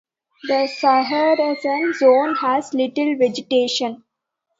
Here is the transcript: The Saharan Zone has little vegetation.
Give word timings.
The 0.47 0.65
Saharan 0.65 1.57
Zone 1.93 2.33
has 2.37 2.73
little 2.73 3.15
vegetation. 3.19 4.03